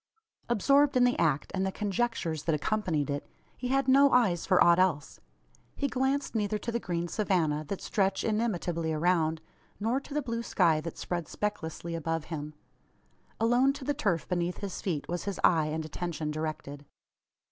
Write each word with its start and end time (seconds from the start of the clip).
Absorbed 0.49 0.97
in 0.97 1.03
the 1.03 1.15
act, 1.19 1.51
and 1.53 1.63
the 1.63 1.71
conjectures 1.71 2.45
that 2.45 2.55
accompanied 2.55 3.07
it, 3.07 3.23
he 3.55 3.67
had 3.67 3.87
no 3.87 4.11
eyes 4.11 4.47
for 4.47 4.59
aught 4.63 4.79
else. 4.79 5.19
He 5.75 5.87
glanced 5.87 6.33
neither 6.33 6.57
to 6.57 6.71
the 6.71 6.79
green 6.79 7.07
savannah 7.07 7.63
that 7.67 7.81
stretched 7.83 8.23
inimitably 8.23 8.91
around, 8.93 9.41
nor 9.79 9.99
to 9.99 10.15
the 10.15 10.23
blue 10.23 10.41
sky 10.41 10.81
that 10.81 10.97
spread 10.97 11.27
specklessly 11.27 11.93
above 11.93 12.25
him. 12.33 12.55
Alone 13.39 13.73
to 13.73 13.85
the 13.85 13.93
turf 13.93 14.27
beneath 14.27 14.57
his 14.57 14.81
feet 14.81 15.07
was 15.07 15.25
his 15.25 15.39
eye 15.43 15.67
and 15.67 15.85
attention 15.85 16.31
directed. 16.31 16.83